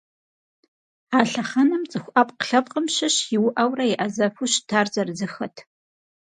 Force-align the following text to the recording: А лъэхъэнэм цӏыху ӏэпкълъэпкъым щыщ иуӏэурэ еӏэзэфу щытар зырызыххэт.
А 1.17 1.19
лъэхъэнэм 1.31 1.83
цӏыху 1.91 2.13
ӏэпкълъэпкъым 2.13 2.85
щыщ 2.95 3.15
иуӏэурэ 3.35 3.85
еӏэзэфу 3.93 4.49
щытар 4.51 4.87
зырызыххэт. 4.93 5.55